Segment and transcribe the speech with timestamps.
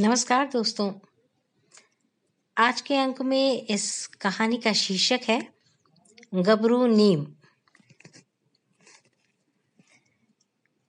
[0.00, 0.92] नमस्कार दोस्तों।
[2.56, 5.48] आज के अंक में इस कहानी का शीर्षक है,
[6.34, 7.26] गबरू नीम।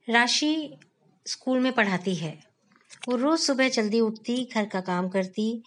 [0.10, 0.78] राशि
[1.28, 2.44] स्कूल में पढ़ाती है।
[3.10, 5.64] वो रोज सुबह जल्दी उठती, घर का काम करती,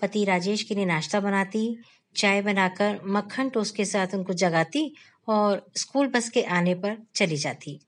[0.00, 1.78] पति राजेश के लिए नाश्ता बनाती,
[2.16, 4.94] चाय बनाकर मक्खन टोस्ट के साथ उनको जगाती
[5.28, 7.80] और स्कूल बस के आने पर चली जाती।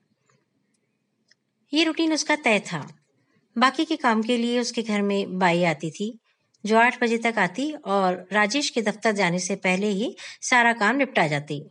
[1.73, 3.00] ये रूटीन उसका तय था।
[3.57, 6.19] बाकी के काम के लिए उसके घर में बाई आती थी,
[6.65, 10.95] जो आठ बजे तक आती और राजेश के दफ्तर जाने से पहले ही सारा काम
[10.95, 11.63] निपटा जाती।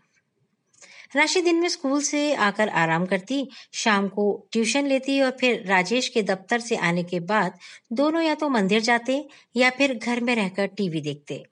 [1.16, 6.08] राशि दिन में स्कूल से आकर आराम करती, शाम को ट्यूशन लेती और फिर राजेश
[6.08, 7.58] के दफ्तर से आने के बाद
[7.92, 11.44] दोनों या तो मंदिर जाते या फिर घर में रहकर टीवी देखते।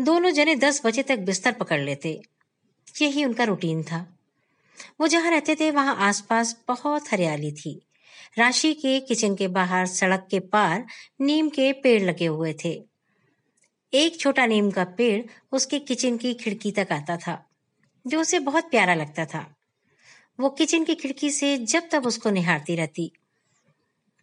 [0.00, 2.22] दोनों जने दस बजे तक बिस्तर पकड़ लेते।
[3.02, 4.18] यही उनका रूटीन था।
[5.00, 7.80] वो जहाँ रहते थे, वहाँ आसपास बहुत हरियाली थी।
[8.38, 10.84] राशि के किचन के बाहर सड़क के पार
[11.20, 12.84] नीम के पेड़ लगे हुए थे।
[13.92, 15.22] एक छोटा नीम का पेड़
[15.52, 17.46] उसके किचन की खिड़की तक आता था,
[18.06, 19.54] जो उसे बहुत प्यारा लगता था।
[20.40, 23.12] वो किचन की खिड़की से जब तब उसको निहारती रहती।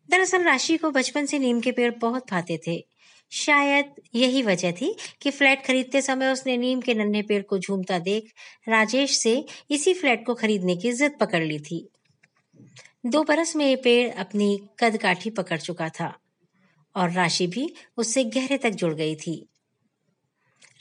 [0.09, 2.85] दरअसल राशि को बचपन से नीम के पेड़ बहुत भाते थे।
[3.31, 8.00] शायद यही वजह थी कि फ्लैट खरीदते समय उसने नीम के नन्हे पेड़ को झूमता
[8.00, 8.31] देख
[8.69, 11.89] राजेश से इसी फ्लैट को खरीदने की जिद पकड़ ली थी।
[13.05, 16.19] दो बरस में ये पेड़ अपनी कद काठी पकड़ चुका था
[16.95, 19.49] और राशि भी उससे गहरे तक जुड़ गई थी।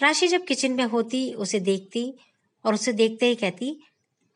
[0.02, 2.14] राशि जब किचन में होती, उसे देखती
[2.64, 3.80] और उसे देखते ही कहती,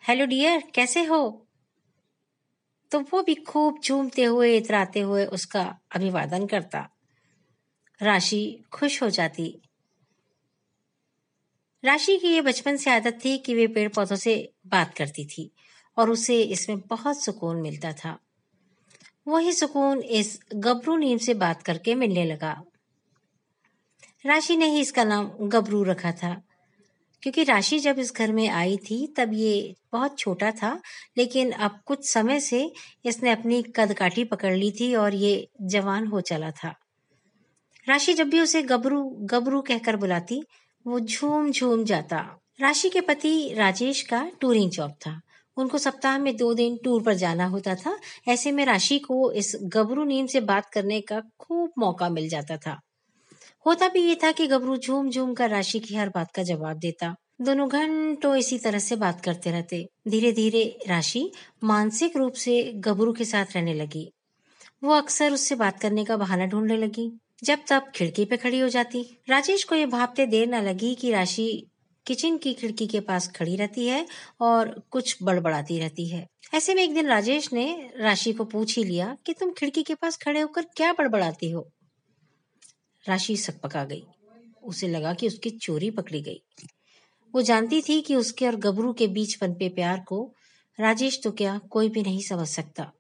[0.09, 1.47] हेलो डियर, कैसे हो?
[2.91, 6.89] तो वो भी खूब झूमते हुए, इतराते हुए उसका अभिवादन करता।
[8.03, 9.61] राशि खुश हो जाती।
[11.85, 15.53] राशि की ये बचपन से आदत थी कि वे पेड़ पौधों से बात करती थी।
[15.97, 18.19] और उसे इसमें बहुत सुकून मिलता था।
[19.29, 22.53] वही सुकून इस गबरू नीम से बात करके मिलने लगा।
[24.25, 26.35] राशि ने ही इसका नाम गबरू रखा था,
[27.23, 30.81] क्योंकि राशि जब इस घर में आई थी, तब ये बहुत छोटा था,
[31.19, 32.71] लेकिन अब कुछ समय से
[33.05, 36.75] इसने अपनी कदकाठी पकड़ ली थी और ये जवान हो चला था।
[37.87, 40.43] राशि जब भी उसे गबरू गबरू कहकर बुलाती,
[40.87, 42.19] वो झूम झूम जाता।
[42.61, 45.21] राशि के पति राजेश का टूरिंग जॉब था।
[45.57, 47.99] उनको सप्ताह में दो दिन टूर पर जाना होता था।
[48.29, 52.57] ऐसे में राशि को इस गबरू नीम से बात करने का खूब मौका मिल जाता
[52.57, 52.81] था।
[53.67, 56.79] होता भी ये था कि गबरू झूम झूम कर राशि की हर बात का जवाब
[56.79, 61.33] देता। दोनों घंटों इसी तरह से बात करते रहते। धीरे धीरे राशि
[61.65, 64.13] मानसिक रूप से गबरू के साथ रहने लगी।
[64.85, 68.69] वो अक्सर उससे बात करने का बहाना ढूँढने लगी। जब तब खिड़की पे खड़ी हो
[68.69, 71.71] जाती। राजेश को ये भापते देर न लगी कि राशि
[72.07, 74.07] किचन की खिड़की के पास खड़ी रहती है
[74.41, 78.85] और कुछ बड़बड़ाती रहती है। ऐसे में एक दिन राजेश ने राशि को पूछ ही
[78.85, 81.69] लिया कि तुम खिड़की के पास खड़े होकर क्या बड़बड़ाती हो?
[83.09, 84.03] राशि सकपका गई।
[84.63, 86.43] उसे लगा कि उसकी चोरी पकड़ी गई।
[87.35, 90.35] वो जानती थी कि उसके और गबरू के बीच पनपे प्यार को
[90.81, 92.93] राजेश तो क्या कोई भी नहीं समझ सकता।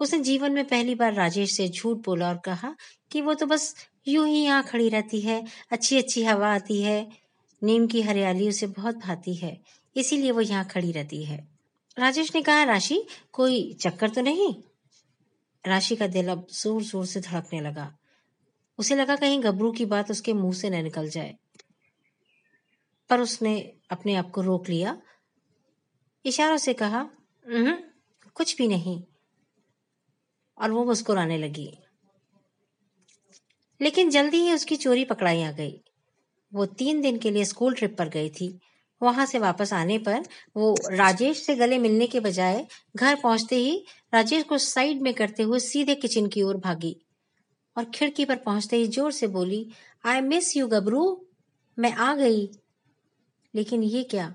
[0.00, 2.74] उसने जीवन में पहली बार राजेश से झूठ बोला और कहा
[3.10, 3.74] कि वो तो बस
[4.08, 7.19] यूँ ही यहाँ खड़ी रहती है अच्छी अच्छी हवा आती है
[7.62, 9.56] नीम की हरियाली उसे बहुत भाती है,
[9.96, 11.38] इसीलिए वो यहाँ खड़ी रहती है।
[11.96, 14.54] राजेश ने कहा, राशि, कोई चक्कर तो नहीं?
[15.64, 17.92] राशि का दिल अब ज़ोर ज़ोर से धड़कने लगा।
[18.78, 21.34] उसे लगा कहीं गबरू की बात उसके मुँह से न निकल जाए।
[23.10, 23.58] पर उसने
[23.90, 24.96] अपने आप को रोक लिया।
[26.24, 27.08] इशारों से कहा
[28.36, 29.02] कुछ भी नहीं।
[30.58, 31.70] और वो मुस्कुराने लगी।
[33.80, 35.72] लेकिन जल्दी ही उसकी चोरी पकड़ाई आ गई।
[36.52, 38.58] वो तीन दिन के लिए स्कूल ट्रिप पर गई थी।
[39.00, 40.24] वहाँ से वापस आने पर
[40.56, 42.66] वो राजेश से गले मिलने के बजाय
[42.96, 43.76] घर पहुँचते ही
[44.14, 46.96] राजेश को साइड में करते हुए सीधे किचन की ओर भागी
[47.76, 49.66] और खिड़की पर पहुँचते ही ज़ोर से बोली
[50.06, 51.04] आई मिस यू गबरू
[51.78, 52.48] मैं आ गई।
[53.54, 54.34] लेकिन ये क्या?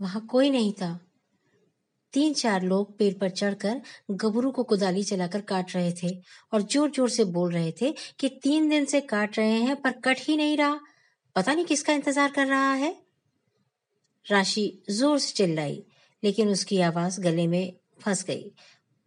[0.00, 0.98] वहाँ कोई नहीं था।
[2.12, 6.08] तीन चार लोग पेड़ पर चढ़कर गबरू को कुदाली चलाकर काट रहे थे
[6.52, 9.90] और ज़ोर ज़ोर से बोल रहे थे कि तीन दिन से काट रहे हैं, पर
[9.90, 10.80] कट ही नहीं रहा।
[11.36, 12.96] पता नहीं किसका इंतज़ार कर रहा है?
[14.26, 15.82] राशि ज़ोर से चिल्लाई,
[16.22, 18.52] लेकिन उसकी आवाज़ गले में फंस गई।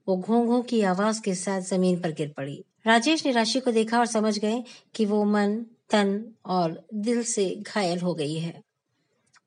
[0.08, 3.72] वो घों घों की आवाज़ के साथ ज़मीन पर गिर पड़ी। राजेश ने राशि को
[3.72, 4.64] देखा और समझ गए
[4.96, 8.62] कि वो मन, तन और दिल से घायल हो गई है।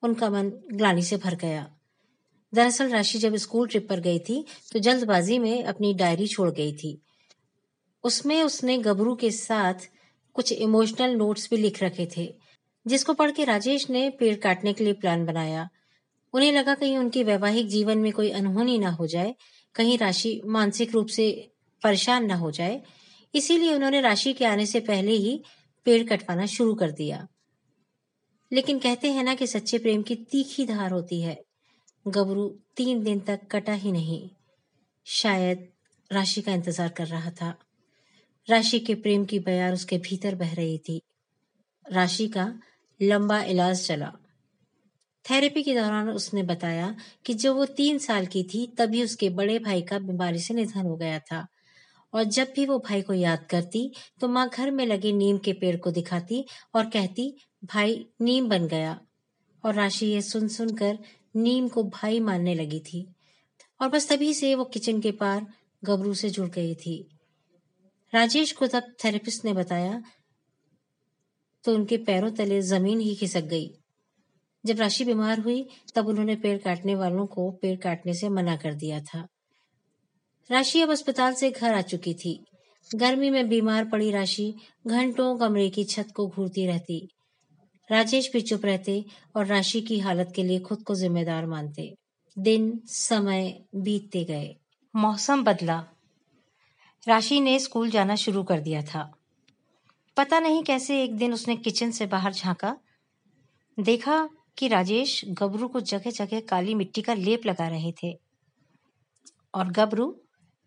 [0.03, 1.71] उनका मन ग्लानी से भर गया।
[2.57, 6.73] दरअसल राशि जब स्कूल ट्रिप पर गई थी तो जल्दबाजी में अपनी डायरी छोड़ गई
[6.73, 7.01] थी।
[8.05, 9.89] उसमें उसने गबरू के साथ
[10.37, 12.35] कुछ इमोशनल नोट्स भी लिख रखे थे,
[12.87, 15.69] जिसको पढ़ के राजेश ने पेड़ काटने के लिए प्लान बनाया।
[16.35, 19.35] उन्हें लगा कहीं उनके वैवाहिक जीवन में कोई अनहोनी ना हो जाए,
[19.75, 21.51] कहीं राशि मानसिक रूप से
[21.83, 22.83] परेशान ना हो जाए।
[23.35, 25.41] इसीलिए उन्होंने राशि के आने से पहले ही
[25.85, 27.27] पेड़ कटवाना शुरू कर दिया।
[28.53, 31.46] लेकिन कहते हैं ना कि सच्चे प्रेम की तीखी धार होती है।
[32.07, 34.29] गबरू तीन दिन तक कटा ही नहीं।
[35.07, 35.67] शायद
[36.11, 37.49] राशि का इंतज़ार कर रहा था।
[38.49, 41.01] राशि के प्रेम की बयार उसके भीतर बह रही थी।
[41.87, 42.47] राशि का
[43.01, 44.13] लंबा इलाज चला।
[45.25, 46.95] थेरेपी के दौरान उसने बताया
[47.27, 50.87] कि जब वो तीन साल की थी, तभी उसके बड़े भाई का बीमारी से निधन
[50.87, 51.47] हो गया था।
[52.13, 55.53] और जब भी वो भाई को याद करती तो माँ घर में लगे नीम के
[55.53, 56.45] पेड़ को दिखाती
[56.75, 58.99] और कहती, भाई, नीम बन गया।
[59.65, 60.99] और राशि ये सुन सुनकर
[61.37, 63.07] नीम को भाई मानने लगी थी
[63.81, 65.47] और बस तभी से वो किचन के पार
[65.85, 67.19] गबरू से जुड़ गई थी।
[68.15, 70.03] राजेश को तब थेरेपिस्ट ने बताया
[71.65, 73.71] तो उनके पैरों तले ज़मीन ही खिसक गई।
[74.65, 78.75] जब राशि बीमार हुई, तब उन्होंने पेड़ काटने वालों को पेड़ काटने से मना कर
[78.75, 79.27] दिया था।
[80.51, 82.45] राशि अब अस्पताल से घर आ चुकी थी।
[82.95, 84.55] गर्मी में बीमार पड़ी राशि
[84.87, 87.09] घंटों कमरे की छत को घूरती रहती।
[87.91, 89.05] राजेश भी चुप रहते
[89.37, 91.97] और राशि की हालत के लिए खुद को जिम्मेदार मानते।
[92.39, 94.57] दिन, समय बीतते गए।
[94.97, 95.87] मौसम बदला।
[97.09, 99.15] राशि ने स्कूल जाना शुरू कर दिया था।
[100.17, 102.79] पता नहीं कैसे एक दिन उसने किचन से बाहर झांका।
[103.81, 104.29] देखा
[104.59, 108.21] कि राजेश गबरू को जगह जगह काली मिट्टी का लेप लगा रहे थे।
[109.55, 110.21] और गबरू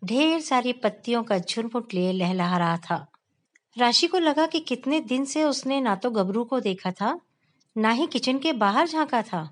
[0.04, 3.06] ढेर सारी पत्तियों का झुरमुट लिए लहला रहा था।
[3.76, 7.18] राशि को लगा कि कितने दिन से उसने ना तो गबरू को देखा था,
[7.76, 9.42] ना ही किचन के बाहर झांका था।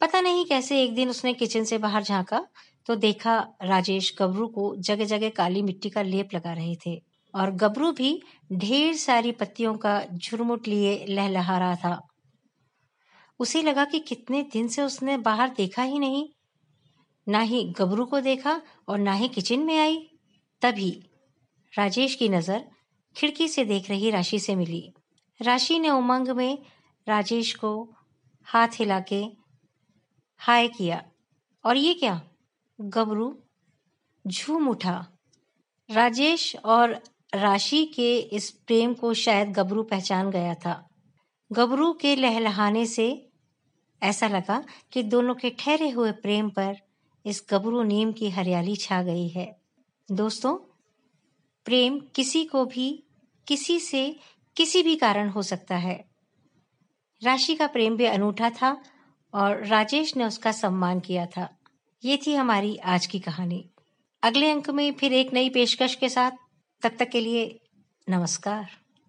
[0.00, 2.44] पता नहीं कैसे एक दिन उसने किचन से बाहर झांका
[2.88, 6.96] तो देखा राजेश गबरू को जगह जगह काली मिट्टी का लेप लगा रहे थे
[7.34, 8.10] और गबरू भी
[8.52, 12.00] ढेर सारी पत्तियों का झुरमुट लिए लहलहा रहा था।
[13.40, 16.28] उसे लगा कि कितने दिन से उसने बाहर देखा ही नहीं,
[17.26, 19.96] ना ही गबरू को देखा और ना ही किचन में आई।
[20.62, 20.90] तभी
[21.72, 22.64] राजेश की नज़र
[23.16, 24.92] खिड़की से देख रही राशि से मिली।
[25.42, 26.58] राशि ने उमंग में
[27.08, 27.94] राजेश को
[28.44, 29.26] हाथ हिला के
[30.38, 31.10] हाय किया।
[31.64, 32.22] और ये क्या?
[32.80, 33.42] गबरू।
[34.26, 35.06] झूम उठा।
[35.90, 37.02] राजेश और
[37.34, 40.88] राशि के इस प्रेम को शायद गबरू पहचान गया था।
[41.52, 43.28] गबरू के लहलहाने से
[44.02, 46.76] ऐसा लगा कि दोनों के ठहरे हुए प्रेम पर
[47.26, 49.60] इस गबरू नीम की हरियाली छा गई है।
[50.12, 50.71] दोस्तों
[51.64, 53.04] प्रेम किसी को भी,
[53.48, 54.16] किसी से,
[54.56, 56.04] किसी भी कारण हो सकता है।
[57.22, 58.82] राशि का प्रेम भी अनूठा था
[59.34, 61.58] और राजेश ने उसका सम्मान किया था।
[62.04, 63.70] ये थी हमारी आज की कहानी।
[64.22, 66.30] अगले अंक में फिर एक नई पेशकश के साथ।
[66.82, 67.60] तब तक के लिए
[68.08, 68.81] नमस्कार।